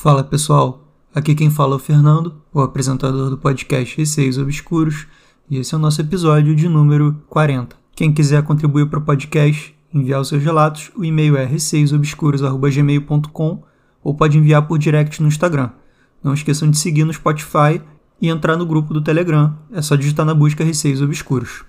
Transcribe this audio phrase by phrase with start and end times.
[0.00, 5.08] Fala pessoal, aqui quem fala é o Fernando, o apresentador do podcast Receios Obscuros,
[5.50, 7.74] e esse é o nosso episódio de número 40.
[7.96, 13.64] Quem quiser contribuir para o podcast, enviar os seus relatos, o e-mail é receiosobscuros.gmail.com
[14.04, 15.70] ou pode enviar por direct no Instagram.
[16.22, 17.82] Não esqueçam de seguir no Spotify
[18.22, 21.64] e entrar no grupo do Telegram, é só digitar na busca Receios Obscuros.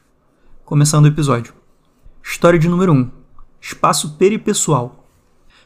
[0.64, 1.52] Começando o episódio.
[2.24, 3.10] História de número 1.
[3.60, 5.10] Espaço peripessoal.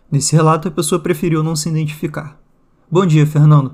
[0.10, 2.42] Nesse relato, a pessoa preferiu não se identificar.
[2.94, 3.74] Bom dia, Fernando.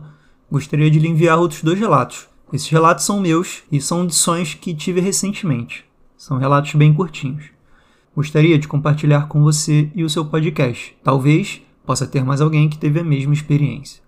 [0.49, 2.29] Gostaria de lhe enviar outros dois relatos.
[2.53, 5.83] Esses relatos são meus e são sonhos que tive recentemente.
[6.15, 7.47] São relatos bem curtinhos.
[8.15, 10.95] Gostaria de compartilhar com você e o seu podcast.
[11.03, 14.01] Talvez possa ter mais alguém que teve a mesma experiência.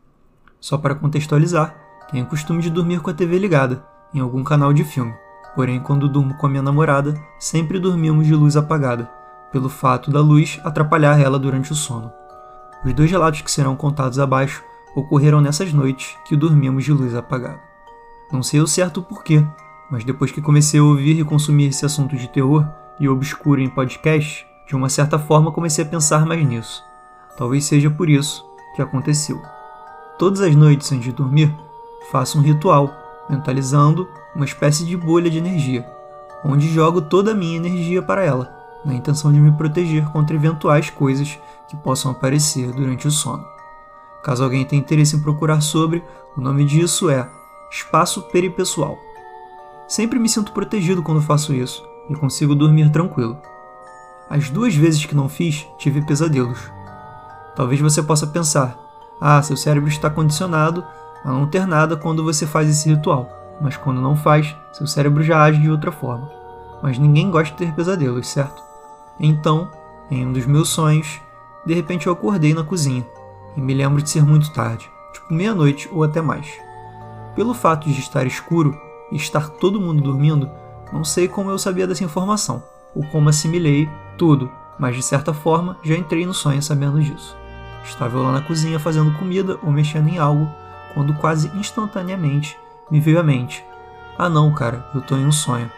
[0.62, 1.76] Só para contextualizar,
[2.10, 3.84] tenho o costume de dormir com a TV ligada,
[4.14, 5.14] em algum canal de filme.
[5.54, 9.12] Porém, quando durmo com a minha namorada, sempre dormimos de luz apagada,
[9.52, 12.14] pelo fato da luz atrapalhar ela durante o sono.
[12.86, 14.64] Os dois relatos que serão contados abaixo
[14.96, 17.62] ocorreram nessas noites que dormíamos de luz apagada.
[18.32, 19.46] Não sei o certo porquê,
[19.90, 22.66] mas depois que comecei a ouvir e consumir esse assunto de terror
[23.00, 26.84] e obscuro em podcast, de uma certa forma comecei a pensar mais nisso.
[27.38, 29.42] Talvez seja por isso que aconteceu.
[30.18, 31.54] Todas as noites antes de dormir,
[32.12, 32.90] faço um ritual,
[33.30, 35.86] mentalizando uma espécie de bolha de energia,
[36.46, 38.54] onde jogo toda a minha energia para ela,
[38.86, 43.51] na intenção de me proteger contra eventuais coisas que possam aparecer durante o sono.
[44.24, 46.04] Caso alguém tenha interesse em procurar sobre,
[46.38, 47.28] o nome disso é
[47.72, 49.00] espaço peripessoal.
[49.88, 53.38] Sempre me sinto protegido quando faço isso e consigo dormir tranquilo.
[54.30, 56.72] As duas vezes que não fiz, tive pesadelos.
[57.56, 58.78] Talvez você possa pensar:
[59.20, 60.86] ah, seu cérebro está condicionado
[61.24, 65.24] a não ter nada quando você faz esse ritual, mas quando não faz, seu cérebro
[65.24, 66.32] já age de outra forma.
[66.82, 68.64] Mas ninguém gosta de ter pesadelos, certo?
[69.20, 69.70] Então,
[70.10, 71.20] em um dos meus sonhos,
[71.66, 73.06] de repente eu acordei na cozinha
[73.56, 76.48] e me lembro de ser muito tarde, tipo meia-noite ou até mais.
[77.36, 78.78] Pelo fato de estar escuro
[79.12, 80.50] e estar todo mundo dormindo,
[80.92, 82.64] não sei como eu sabia dessa informação,
[82.96, 87.36] ou como assimilei tudo, mas de certa forma já entrei no sonho sabendo disso.
[87.84, 90.50] Estava eu lá na cozinha fazendo comida ou mexendo em algo,
[90.94, 92.58] quando quase instantaneamente
[92.90, 93.64] me veio à mente:
[94.18, 95.72] Ah não, cara, eu tô em um sonho.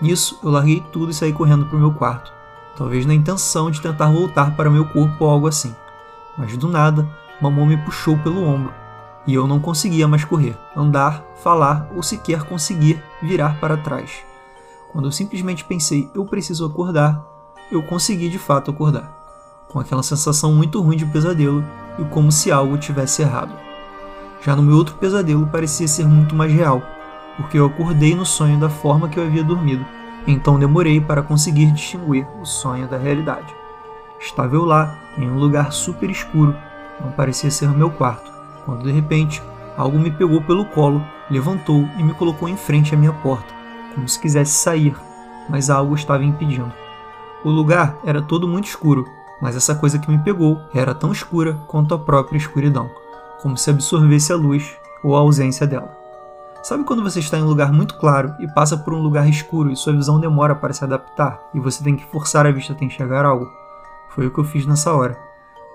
[0.00, 2.32] Nisso, eu larguei tudo e saí correndo para o meu quarto,
[2.76, 5.74] talvez na intenção de tentar voltar para meu corpo ou algo assim
[6.40, 7.06] mas do nada,
[7.38, 8.72] mamão me puxou pelo ombro
[9.26, 14.24] e eu não conseguia mais correr, andar, falar ou sequer conseguir virar para trás.
[14.90, 17.22] Quando eu simplesmente pensei, eu preciso acordar,
[17.70, 19.12] eu consegui de fato acordar,
[19.68, 21.62] com aquela sensação muito ruim de pesadelo
[21.98, 23.52] e como se algo tivesse errado.
[24.42, 26.82] Já no meu outro pesadelo parecia ser muito mais real,
[27.36, 29.84] porque eu acordei no sonho da forma que eu havia dormido,
[30.26, 33.54] então demorei para conseguir distinguir o sonho da realidade.
[34.18, 36.56] Estava eu lá, em um lugar super escuro,
[37.00, 38.30] não parecia ser o meu quarto,
[38.64, 39.42] quando de repente
[39.76, 43.52] algo me pegou pelo colo, levantou e me colocou em frente à minha porta,
[43.94, 44.94] como se quisesse sair,
[45.48, 46.72] mas algo estava impedindo.
[47.44, 49.06] O lugar era todo muito escuro,
[49.40, 52.90] mas essa coisa que me pegou era tão escura quanto a própria escuridão,
[53.40, 55.96] como se absorvesse a luz ou a ausência dela.
[56.62, 59.70] Sabe quando você está em um lugar muito claro e passa por um lugar escuro
[59.72, 62.84] e sua visão demora para se adaptar e você tem que forçar a vista até
[62.84, 63.59] enxergar algo?
[64.10, 65.18] Foi o que eu fiz nessa hora.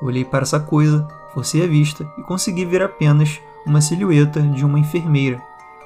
[0.02, 4.78] Olhei para essa coisa, forcei a vista e consegui ver apenas uma silhueta de uma
[4.78, 5.42] enfermeira,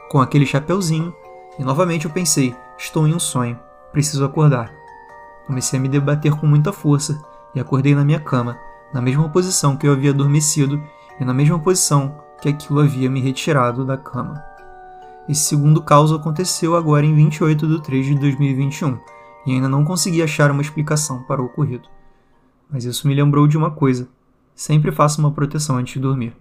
[0.10, 1.14] com aquele chapeuzinho,
[1.58, 3.60] e novamente eu pensei: estou em um sonho,
[3.92, 4.74] preciso acordar.
[5.46, 7.24] Comecei a me debater com muita força
[7.54, 8.58] e acordei na minha cama,
[8.92, 10.82] na mesma posição que eu havia adormecido
[11.20, 14.44] e na mesma posição que aquilo havia me retirado da cama.
[15.28, 18.98] Esse segundo caos aconteceu agora em 28 de 3 de 2021
[19.46, 21.88] e ainda não consegui achar uma explicação para o ocorrido
[22.70, 24.08] mas isso me lembrou de uma coisa:
[24.54, 26.34] sempre faça uma proteção antes de dormir.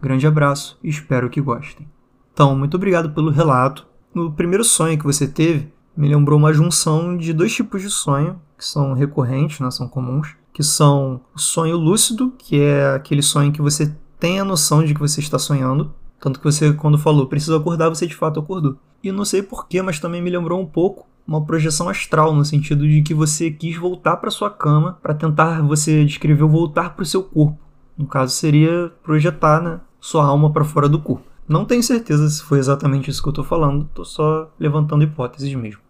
[0.00, 1.88] Grande abraço e espero que gostem.
[2.32, 3.86] Então, muito obrigado pelo relato.
[4.14, 8.40] No primeiro sonho que você teve, me lembrou uma junção de dois tipos de sonho
[8.58, 13.52] que são recorrentes, né, são comuns, que são o sonho lúcido, que é aquele sonho
[13.52, 17.26] que você tem a noção de que você está sonhando, tanto que você quando falou
[17.26, 18.76] preciso acordar, você de fato acordou.
[19.02, 22.86] E não sei porquê, mas também me lembrou um pouco uma projeção astral, no sentido
[22.86, 27.06] de que você quis voltar para sua cama para tentar, você descreveu voltar para o
[27.06, 27.58] seu corpo.
[27.96, 31.24] No caso, seria projetar né, sua alma para fora do corpo.
[31.48, 35.54] Não tenho certeza se foi exatamente isso que eu estou falando, estou só levantando hipóteses
[35.54, 35.80] mesmo.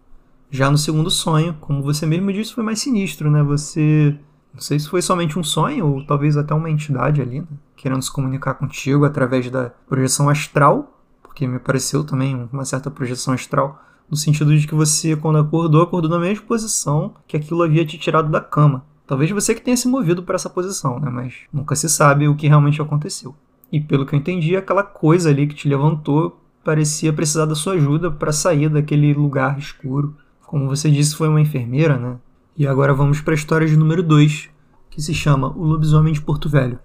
[0.49, 3.41] Já no segundo sonho, como você mesmo disse, foi mais sinistro, né?
[3.41, 4.15] Você.
[4.53, 7.47] Não sei se foi somente um sonho, ou talvez até uma entidade ali, né?
[7.75, 13.33] querendo se comunicar contigo através da projeção astral, porque me pareceu também uma certa projeção
[13.33, 13.81] astral
[14.13, 17.97] no sentido de que você, quando acordou, acordou na mesma posição que aquilo havia te
[17.97, 18.85] tirado da cama.
[19.07, 21.09] Talvez você que tenha se movido para essa posição, né?
[21.09, 23.35] mas nunca se sabe o que realmente aconteceu.
[23.71, 27.73] E pelo que eu entendi, aquela coisa ali que te levantou parecia precisar da sua
[27.73, 30.15] ajuda para sair daquele lugar escuro.
[30.45, 32.17] Como você disse, foi uma enfermeira, né?
[32.55, 34.47] E agora vamos para a história de número 2,
[34.91, 36.77] que se chama O Lobisomem de Porto Velho.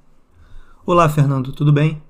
[0.86, 2.00] Olá, Fernando, tudo bem?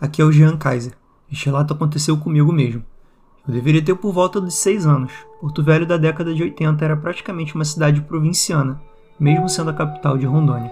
[0.00, 0.94] Aqui é o Jean Kaiser.
[1.30, 2.82] Este relato aconteceu comigo mesmo.
[3.48, 5.10] Eu deveria ter por volta de 6 anos.
[5.40, 8.78] Porto Velho da década de 80 era praticamente uma cidade provinciana,
[9.18, 10.70] mesmo sendo a capital de Rondônia.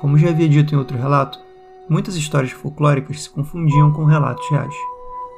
[0.00, 1.38] Como já havia dito em outro relato,
[1.86, 4.74] muitas histórias folclóricas se confundiam com relatos reais.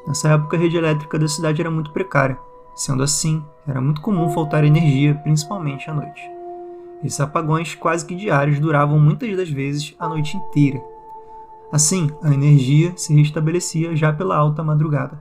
[0.06, 2.38] Nessa época, a rede elétrica da cidade era muito precária.
[2.76, 6.22] Sendo assim, era muito comum faltar energia, principalmente à noite.
[7.02, 10.80] Esses apagões quase que diários duravam muitas das vezes a noite inteira.
[11.72, 15.20] Assim, a energia se restabelecia já pela alta madrugada.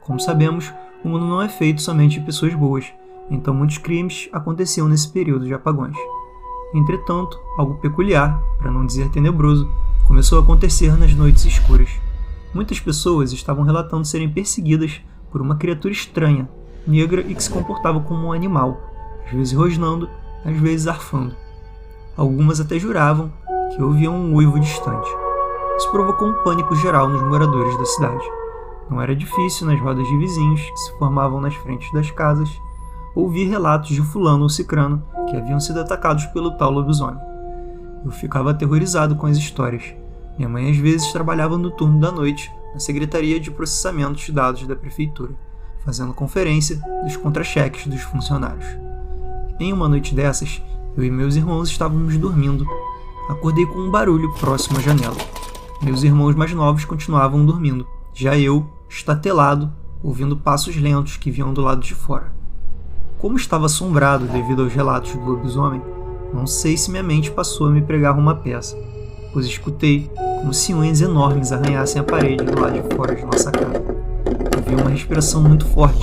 [0.00, 0.72] Como sabemos,
[1.04, 2.92] o mundo não é feito somente de pessoas boas,
[3.30, 5.96] então muitos crimes aconteciam nesse período de apagões.
[6.74, 9.70] Entretanto, algo peculiar, para não dizer tenebroso,
[10.06, 11.90] começou a acontecer nas noites escuras.
[12.52, 15.00] Muitas pessoas estavam relatando serem perseguidas
[15.30, 16.48] por uma criatura estranha,
[16.86, 18.80] negra e que se comportava como um animal,
[19.26, 20.08] às vezes rosnando,
[20.44, 21.34] às vezes arfando.
[22.16, 23.32] Algumas até juravam
[23.74, 25.08] que ouviam um uivo distante.
[25.76, 28.24] Isso provocou um pânico geral nos moradores da cidade.
[28.90, 32.50] Não era difícil, nas rodas de vizinhos que se formavam nas frentes das casas,
[33.14, 37.20] ouvir relatos de fulano ou cicrano que haviam sido atacados pelo tal lobisomem.
[38.04, 39.94] Eu ficava aterrorizado com as histórias,
[40.36, 44.66] minha mãe às vezes trabalhava no turno da noite na Secretaria de Processamento de Dados
[44.66, 45.32] da Prefeitura,
[45.82, 48.66] fazendo conferência dos contra-cheques dos funcionários.
[49.58, 50.62] Em uma noite dessas,
[50.94, 52.66] eu e meus irmãos estávamos dormindo.
[53.30, 55.16] Acordei com um barulho próximo à janela.
[55.82, 59.72] Meus irmãos mais novos continuavam dormindo, já eu, estatelado,
[60.02, 62.32] ouvindo passos lentos que vinham do lado de fora.
[63.18, 65.82] Como estava assombrado devido aos relatos do lobisomem,
[66.32, 68.76] não sei se minha mente passou a me pregar uma peça
[69.36, 73.50] pois escutei como se unhas enormes arranhassem a parede do lado de fora de nossa
[73.50, 73.84] casa.
[74.56, 76.00] Ouvi uma respiração muito forte,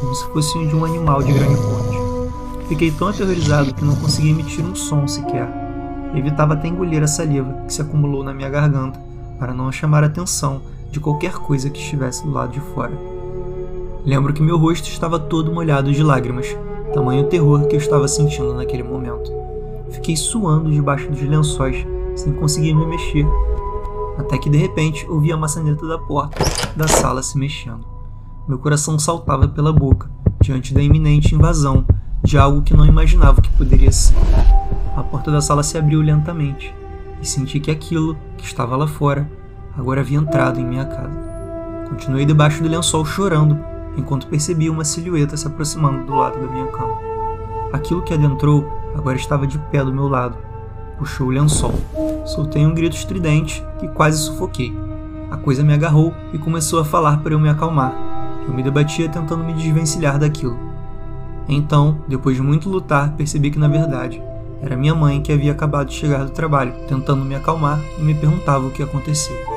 [0.00, 2.66] como se fosse de um animal de grande porte.
[2.66, 5.48] Fiquei tão aterrorizado que não consegui emitir um som sequer.
[6.16, 8.98] Evitava até engolir a saliva que se acumulou na minha garganta
[9.38, 10.60] para não chamar atenção
[10.94, 12.96] de qualquer coisa que estivesse do lado de fora.
[14.06, 16.56] Lembro que meu rosto estava todo molhado de lágrimas,
[16.94, 19.28] tamanho terror que eu estava sentindo naquele momento.
[19.90, 23.26] Fiquei suando debaixo dos lençóis sem conseguir me mexer.
[24.16, 26.44] Até que de repente ouvi a maçaneta da porta
[26.76, 27.84] da sala se mexendo.
[28.46, 30.08] Meu coração saltava pela boca
[30.40, 31.84] diante da iminente invasão
[32.22, 34.14] de algo que não imaginava que poderia ser.
[34.96, 36.72] A porta da sala se abriu lentamente
[37.20, 39.28] e senti que aquilo que estava lá fora
[39.76, 41.34] agora havia entrado em minha casa.
[41.88, 43.58] Continuei debaixo do lençol chorando
[43.96, 46.98] enquanto percebi uma silhueta se aproximando do lado da minha cama.
[47.72, 50.36] Aquilo que adentrou agora estava de pé do meu lado
[50.98, 51.74] puxou o lençol.
[52.24, 54.76] Soltei um grito estridente que quase sufoquei.
[55.30, 57.92] A coisa me agarrou e começou a falar para eu me acalmar.
[58.46, 60.58] Eu me debatia tentando me desvencilhar daquilo.
[61.48, 64.22] Então, depois de muito lutar, percebi que na verdade
[64.62, 68.14] era minha mãe que havia acabado de chegar do trabalho, tentando me acalmar e me
[68.14, 69.53] perguntava o que aconteceu.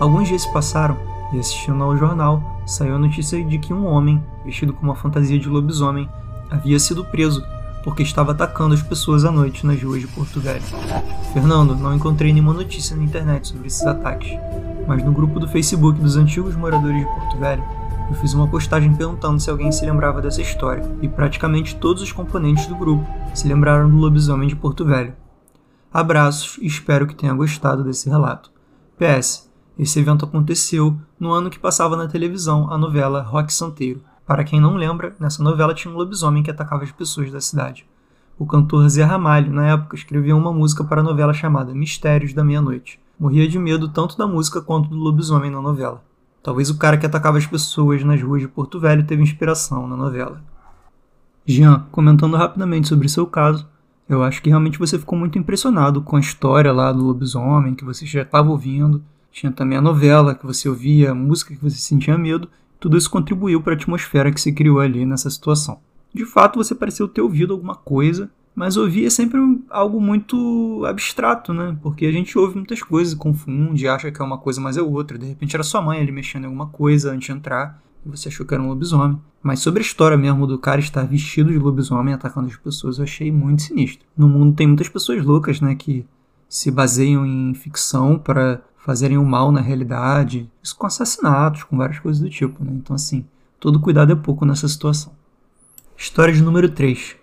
[0.00, 0.96] Alguns dias se passaram
[1.32, 5.38] e assistindo ao jornal, saiu a notícia de que um homem, vestido com uma fantasia
[5.38, 6.08] de lobisomem,
[6.50, 7.44] havia sido preso
[7.82, 10.62] porque estava atacando as pessoas à noite nas ruas de Velho.
[11.32, 14.38] Fernando, não encontrei nenhuma notícia na internet sobre esses ataques,
[14.86, 17.64] mas no grupo do Facebook dos antigos moradores de Porto Velho,
[18.10, 22.12] eu fiz uma postagem perguntando se alguém se lembrava dessa história, e praticamente todos os
[22.12, 25.14] componentes do grupo se lembraram do lobisomem de Porto Velho.
[25.92, 28.50] Abraços e espero que tenha gostado desse relato.
[28.98, 29.47] PS,
[29.78, 34.60] esse evento aconteceu no ano que passava na televisão a novela Rock Santeiro, para quem
[34.60, 37.86] não lembra, nessa novela tinha um lobisomem que atacava as pessoas da cidade.
[38.38, 42.44] O cantor Zé Ramalho, na época, escrevia uma música para a novela chamada Mistérios da
[42.44, 43.00] Meia-Noite.
[43.18, 46.04] Morria de medo tanto da música quanto do lobisomem na novela.
[46.42, 49.96] Talvez o cara que atacava as pessoas nas ruas de Porto Velho teve inspiração na
[49.96, 50.42] novela.
[51.46, 53.66] Jean, comentando rapidamente sobre seu caso,
[54.06, 57.84] eu acho que realmente você ficou muito impressionado com a história lá do lobisomem que
[57.84, 59.02] você já estava ouvindo.
[59.38, 62.48] Tinha também a novela que você ouvia, a música que você sentia medo,
[62.80, 65.78] tudo isso contribuiu para a atmosfera que se criou ali nessa situação.
[66.12, 69.38] De fato, você pareceu ter ouvido alguma coisa, mas ouvir é sempre
[69.70, 71.78] algo muito abstrato, né?
[71.80, 75.16] Porque a gente ouve muitas coisas, confunde, acha que é uma coisa, mas é outra.
[75.16, 78.26] De repente era sua mãe ali mexendo em alguma coisa antes de entrar e você
[78.26, 79.20] achou que era um lobisomem.
[79.40, 83.04] Mas sobre a história mesmo do cara estar vestido de lobisomem atacando as pessoas, eu
[83.04, 84.04] achei muito sinistro.
[84.16, 85.76] No mundo tem muitas pessoas loucas, né?
[85.76, 86.04] Que
[86.48, 90.50] se baseiam em ficção para fazerem o mal na realidade.
[90.62, 92.72] Isso com assassinatos, com várias coisas do tipo, né?
[92.72, 93.22] Então, assim,
[93.60, 95.12] todo cuidado é pouco nessa situação.
[95.94, 97.14] História de número 3.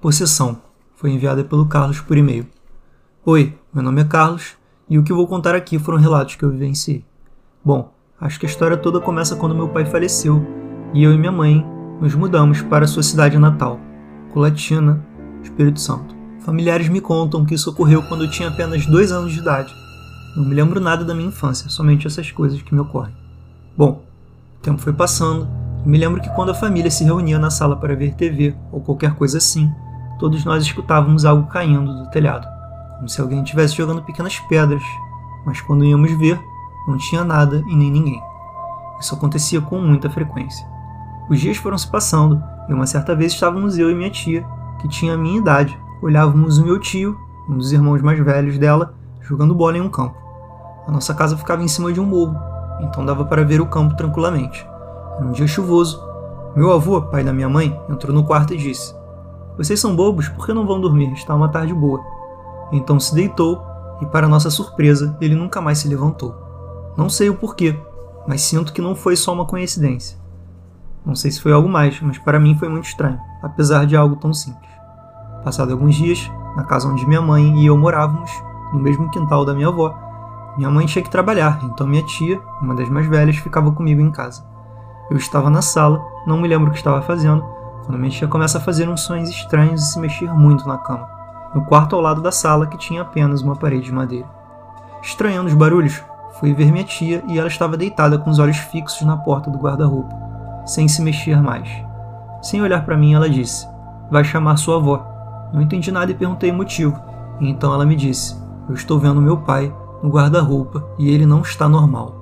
[0.00, 0.62] Possessão.
[0.94, 2.46] Foi enviada pelo Carlos por e-mail.
[3.24, 4.56] Oi, meu nome é Carlos
[4.88, 7.04] E o que vou contar aqui foram relatos que eu vivenciei.
[7.64, 10.46] Bom, acho que a história toda começa quando meu pai faleceu
[10.94, 11.66] e eu e minha mãe
[12.00, 13.80] nos mudamos para sua cidade natal,
[14.32, 15.04] Colatina,
[15.42, 16.14] Espírito Santo.
[16.42, 19.87] Familiares me contam que isso ocorreu quando eu tinha apenas dois anos de idade.
[20.36, 23.14] Não me lembro nada da minha infância, somente essas coisas que me ocorrem.
[23.76, 24.02] Bom,
[24.58, 25.48] o tempo foi passando
[25.84, 28.80] e me lembro que quando a família se reunia na sala para ver TV ou
[28.80, 29.70] qualquer coisa assim,
[30.18, 32.46] todos nós escutávamos algo caindo do telhado,
[32.96, 34.82] como se alguém estivesse jogando pequenas pedras,
[35.46, 36.40] mas quando íamos ver,
[36.86, 38.22] não tinha nada e nem ninguém.
[39.00, 40.66] Isso acontecia com muita frequência.
[41.30, 44.44] Os dias foram se passando e uma certa vez estávamos eu e minha tia,
[44.80, 47.16] que tinha a minha idade, olhávamos o meu tio,
[47.48, 48.94] um dos irmãos mais velhos dela,
[49.28, 50.16] jogando bola em um campo.
[50.86, 52.34] A nossa casa ficava em cima de um morro,
[52.80, 54.66] então dava para ver o campo tranquilamente.
[55.16, 56.02] Era um dia chuvoso.
[56.56, 58.94] Meu avô, pai da minha mãe, entrou no quarto e disse:
[59.56, 61.12] Vocês são bobos, por que não vão dormir?
[61.12, 62.02] Está uma tarde boa.
[62.72, 63.62] Então se deitou
[64.00, 66.34] e, para nossa surpresa, ele nunca mais se levantou.
[66.96, 67.78] Não sei o porquê,
[68.26, 70.16] mas sinto que não foi só uma coincidência.
[71.04, 74.16] Não sei se foi algo mais, mas para mim foi muito estranho, apesar de algo
[74.16, 74.70] tão simples.
[75.44, 78.30] Passado alguns dias, na casa onde minha mãe e eu morávamos,
[78.72, 79.94] no mesmo quintal da minha avó,
[80.56, 84.10] minha mãe tinha que trabalhar, então minha tia, uma das mais velhas, ficava comigo em
[84.10, 84.44] casa.
[85.10, 87.44] Eu estava na sala, não me lembro o que estava fazendo,
[87.84, 91.08] quando minha tia começa a fazer uns sons estranhos e se mexer muito na cama,
[91.54, 94.26] no quarto ao lado da sala que tinha apenas uma parede de madeira.
[95.00, 96.02] Estranhando os barulhos,
[96.40, 99.58] fui ver minha tia e ela estava deitada com os olhos fixos na porta do
[99.58, 100.14] guarda-roupa,
[100.66, 101.68] sem se mexer mais.
[102.42, 103.66] Sem olhar para mim, ela disse:
[104.10, 105.06] Vai chamar sua avó.
[105.52, 107.00] Não entendi nada e perguntei o motivo.
[107.40, 108.36] Então ela me disse:
[108.68, 112.14] Eu estou vendo meu pai no guarda-roupa e ele não está normal.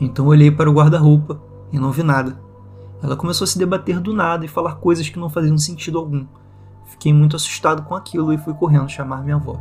[0.00, 1.40] Então olhei para o guarda-roupa
[1.72, 2.40] e não vi nada.
[3.02, 6.26] Ela começou a se debater do nada e falar coisas que não faziam sentido algum.
[6.86, 9.56] Fiquei muito assustado com aquilo e fui correndo chamar minha avó.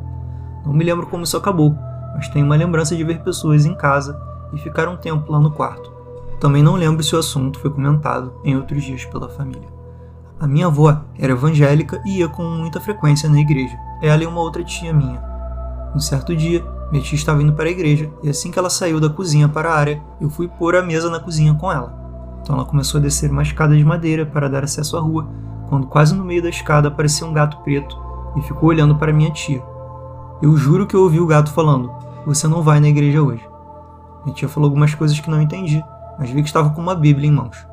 [0.66, 1.76] Não me lembro como isso acabou,
[2.16, 4.20] mas tenho uma lembrança de ver pessoas em casa
[4.54, 5.92] e ficar um tempo lá no quarto.
[6.40, 9.68] Também não lembro se o assunto foi comentado em outros dias pela família.
[10.40, 13.78] A minha avó era evangélica e ia com muita frequência na igreja.
[14.02, 15.35] Ela e uma outra tia minha.
[15.96, 16.62] Um certo dia,
[16.92, 19.72] minha tia estava indo para a igreja e assim que ela saiu da cozinha para
[19.72, 21.98] a área, eu fui pôr a mesa na cozinha com ela.
[22.42, 25.26] Então ela começou a descer uma escada de madeira para dar acesso à rua,
[25.70, 27.98] quando quase no meio da escada apareceu um gato preto
[28.36, 29.64] e ficou olhando para minha tia.
[30.42, 31.90] Eu juro que eu ouvi o gato falando:
[32.26, 33.48] Você não vai na igreja hoje.
[34.26, 35.82] Minha tia falou algumas coisas que não entendi,
[36.20, 37.66] mas vi que estava com uma Bíblia em mãos.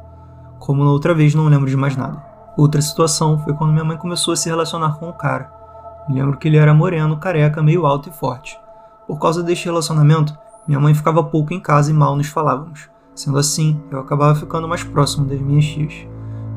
[0.61, 2.23] Como na outra vez, não lembro de mais nada.
[2.57, 5.62] Outra situação foi quando minha mãe começou a se relacionar com um cara.
[6.09, 8.59] Lembro que ele era moreno, careca, meio alto e forte.
[9.07, 12.89] Por causa deste relacionamento, minha mãe ficava pouco em casa e mal nos falávamos.
[13.15, 16.07] Sendo assim, eu acabava ficando mais próximo das minhas tias.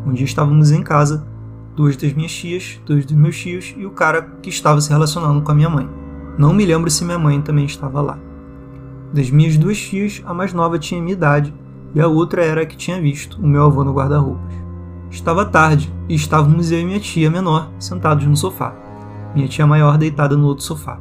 [0.06, 1.26] Um dia estávamos em casa,
[1.76, 5.42] duas das minhas tias, dois dos meus tios e o cara que estava se relacionando
[5.42, 5.90] com a minha mãe.
[6.38, 8.18] Não me lembro se minha mãe também estava lá.
[9.14, 11.54] Das minhas duas tias, a mais nova tinha minha idade
[11.94, 14.54] e a outra era a que tinha visto o meu avô no guarda-roupas.
[15.10, 18.76] Estava tarde e estávamos eu e minha tia menor sentados no sofá,
[19.36, 21.00] minha tia maior deitada no outro sofá.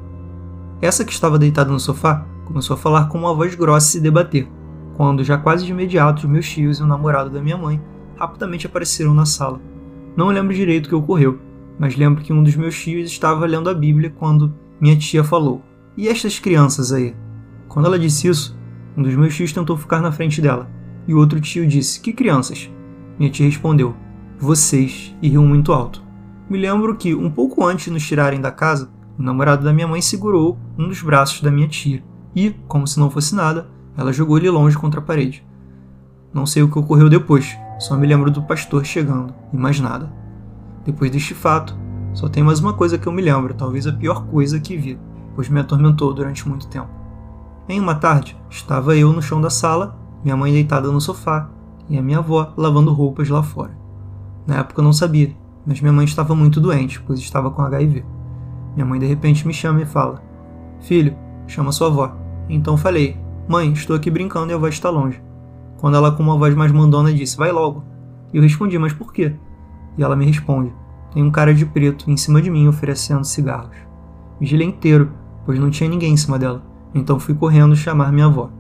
[0.83, 4.01] Essa que estava deitada no sofá começou a falar com uma voz grossa e se
[4.01, 4.49] debater,
[4.97, 7.81] quando, já quase de imediato, os meus tios e o namorado da minha mãe
[8.17, 9.61] rapidamente apareceram na sala.
[10.17, 11.39] Não lembro direito o que ocorreu,
[11.79, 15.63] mas lembro que um dos meus tios estava lendo a Bíblia quando minha tia falou:
[15.97, 17.15] E estas crianças aí?
[17.69, 18.57] Quando ela disse isso,
[18.97, 20.71] um dos meus tios tentou ficar na frente dela,
[21.09, 22.71] e o outro tio disse: Que crianças?
[23.19, 23.97] Minha tia respondeu:
[24.39, 26.04] Vocês, e riu muito alto.
[26.49, 29.89] Me lembro que, um pouco antes de nos tirarem da casa, o namorado da minha
[29.89, 32.03] mãe segurou um dos braços da minha tia
[32.35, 35.47] e, como se não fosse nada, ela jogou ele longe contra a parede.
[36.33, 40.13] Não sei o que ocorreu depois, só me lembro do pastor chegando e mais nada.
[40.85, 41.77] Depois deste fato,
[42.13, 44.99] só tem mais uma coisa que eu me lembro, talvez a pior coisa que vi,
[45.35, 46.91] pois me atormentou durante muito tempo.
[47.69, 51.49] Em uma tarde, estava eu no chão da sala, minha mãe deitada no sofá
[51.89, 53.79] e a minha avó lavando roupas lá fora.
[54.47, 55.35] Na época eu não sabia,
[55.67, 58.05] mas minha mãe estava muito doente, pois estava com HIV.
[58.75, 60.23] Minha mãe de repente me chama e fala:
[60.81, 61.17] Filho,
[61.47, 62.17] chama sua avó.
[62.49, 63.17] Então falei:
[63.49, 65.23] Mãe, estou aqui brincando e a avó está longe.
[65.79, 67.85] Quando ela, com uma voz mais mandona, disse: Vai logo.
[68.33, 69.35] Eu respondi: Mas por quê?
[69.97, 70.73] E ela me responde:
[71.13, 73.77] Tem um cara de preto em cima de mim oferecendo cigarros.
[74.41, 75.13] Vigilei inteiro,
[75.47, 76.63] pois não tinha ninguém em cima dela.
[76.95, 78.51] Então fui correndo chamar minha avó.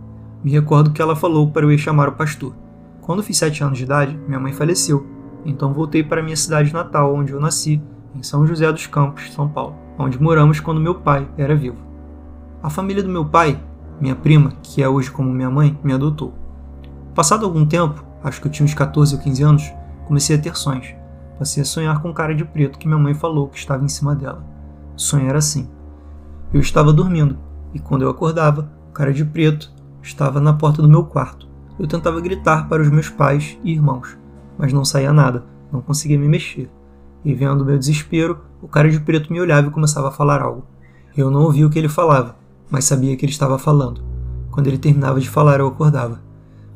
[0.42, 2.54] Me recordo que ela falou para eu ir chamar o pastor.
[3.00, 5.13] Quando fiz sete anos de idade, minha mãe faleceu.
[5.44, 7.82] Então voltei para minha cidade natal, onde eu nasci,
[8.14, 11.76] em São José dos Campos, São Paulo onde moramos quando meu pai era vivo.
[12.62, 13.60] A família do meu pai,
[14.00, 16.34] minha prima, que é hoje como minha mãe, me adotou.
[17.14, 19.72] Passado algum tempo, acho que eu tinha uns 14 ou 15 anos,
[20.06, 20.94] comecei a ter sonhos.
[21.38, 24.14] Passei a sonhar com cara de preto que minha mãe falou que estava em cima
[24.14, 24.44] dela.
[24.96, 25.68] O sonho era assim.
[26.52, 27.38] Eu estava dormindo,
[27.72, 29.72] e quando eu acordava, o cara de preto
[30.02, 31.48] estava na porta do meu quarto.
[31.78, 34.16] Eu tentava gritar para os meus pais e irmãos,
[34.58, 36.70] mas não saía nada, não conseguia me mexer.
[37.24, 40.64] E vendo meu desespero, o cara de preto me olhava e começava a falar algo.
[41.16, 42.36] Eu não ouvia o que ele falava,
[42.70, 44.02] mas sabia que ele estava falando.
[44.50, 46.20] Quando ele terminava de falar, eu acordava.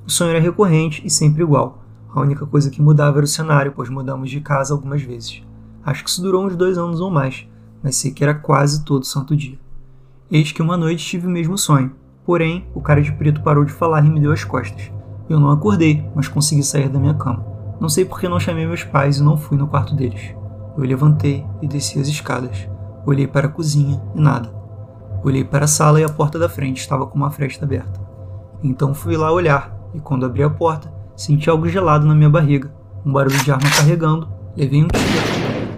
[0.06, 1.84] O sonho era recorrente e sempre igual.
[2.14, 5.42] A única coisa que mudava era o cenário, pois mudamos de casa algumas vezes.
[5.84, 7.46] Acho que isso durou uns dois anos ou mais,
[7.82, 9.58] mas sei que era quase todo santo dia.
[10.30, 11.92] Eis que uma noite tive o mesmo sonho,
[12.24, 14.90] porém o cara de preto parou de falar e me deu as costas.
[15.28, 17.57] Eu não acordei, mas consegui sair da minha cama.
[17.80, 20.34] Não sei por que não chamei meus pais e não fui no quarto deles.
[20.76, 22.68] Eu levantei e desci as escadas.
[23.06, 24.52] Olhei para a cozinha e nada.
[25.24, 28.00] Olhei para a sala e a porta da frente estava com uma fresta aberta.
[28.62, 32.72] Então fui lá olhar e quando abri a porta, senti algo gelado na minha barriga,
[33.04, 35.68] um barulho de arma carregando, levei um tiro.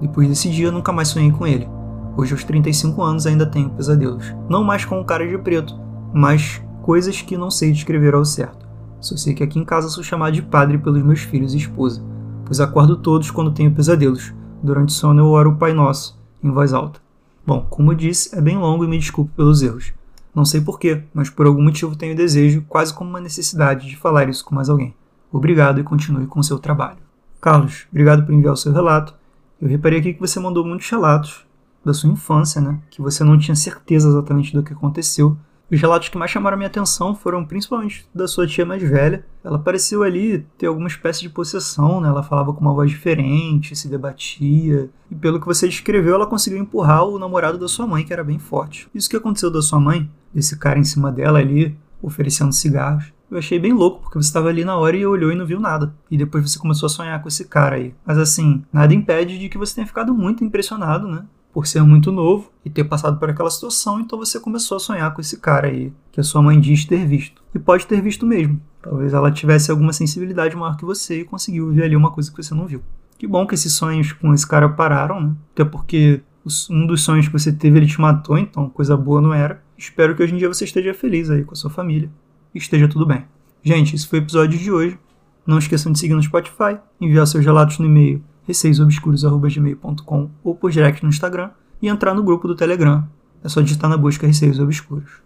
[0.00, 1.68] Depois desse dia, nunca mais sonhei com ele.
[2.16, 4.34] Hoje, aos 35 anos, ainda tenho pesadelos.
[4.48, 5.78] Não mais com o cara de preto,
[6.12, 8.63] mas coisas que não sei descrever ao certo.
[9.04, 12.02] Só sei que aqui em casa sou chamado de padre pelos meus filhos e esposa,
[12.46, 14.32] pois acordo todos quando tenho pesadelos.
[14.62, 17.00] Durante o sono eu oro o Pai Nosso, em voz alta.
[17.46, 19.92] Bom, como eu disse, é bem longo e me desculpo pelos erros.
[20.34, 24.26] Não sei porquê, mas por algum motivo tenho desejo, quase como uma necessidade, de falar
[24.30, 24.94] isso com mais alguém.
[25.30, 26.96] Obrigado e continue com o seu trabalho.
[27.42, 29.14] Carlos, obrigado por enviar o seu relato.
[29.60, 31.44] Eu reparei aqui que você mandou muitos relatos
[31.84, 32.80] da sua infância, né?
[32.88, 35.36] Que você não tinha certeza exatamente do que aconteceu.
[35.74, 39.26] Os relatos que mais chamaram minha atenção foram principalmente da sua tia mais velha.
[39.42, 42.08] Ela pareceu ali ter alguma espécie de possessão, né?
[42.08, 44.88] Ela falava com uma voz diferente, se debatia.
[45.10, 48.22] E pelo que você descreveu, ela conseguiu empurrar o namorado da sua mãe, que era
[48.22, 48.88] bem forte.
[48.94, 53.12] Isso que aconteceu da sua mãe, desse cara em cima dela ali, oferecendo cigarros.
[53.28, 55.58] Eu achei bem louco, porque você estava ali na hora e olhou e não viu
[55.58, 55.92] nada.
[56.08, 57.92] E depois você começou a sonhar com esse cara aí.
[58.06, 61.24] Mas assim, nada impede de que você tenha ficado muito impressionado, né?
[61.54, 65.14] Por ser muito novo e ter passado por aquela situação, então você começou a sonhar
[65.14, 67.40] com esse cara aí, que a sua mãe diz ter visto.
[67.54, 68.60] E pode ter visto mesmo.
[68.82, 72.42] Talvez ela tivesse alguma sensibilidade maior que você e conseguiu ver ali uma coisa que
[72.42, 72.82] você não viu.
[73.16, 75.34] Que bom que esses sonhos com esse cara pararam, né?
[75.52, 76.20] Até porque
[76.68, 79.62] um dos sonhos que você teve ele te matou, então coisa boa não era.
[79.78, 82.10] Espero que hoje em dia você esteja feliz aí com a sua família
[82.52, 83.24] e esteja tudo bem.
[83.62, 84.98] Gente, esse foi o episódio de hoje.
[85.46, 91.02] Não esqueçam de seguir no Spotify, enviar seus relatos no e-mail receiosobscuros.gmail.com ou por direct
[91.02, 93.06] no Instagram e entrar no grupo do Telegram.
[93.42, 95.22] É só digitar na busca Receios Obscuros.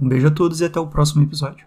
[0.00, 1.66] Um beijo a todos e até o próximo episódio.